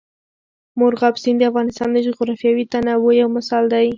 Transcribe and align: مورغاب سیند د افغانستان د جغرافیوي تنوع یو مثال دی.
مورغاب 0.79 1.15
سیند 1.23 1.37
د 1.41 1.43
افغانستان 1.51 1.87
د 1.93 1.97
جغرافیوي 2.07 2.63
تنوع 2.71 3.11
یو 3.21 3.29
مثال 3.37 3.63
دی. 3.73 3.87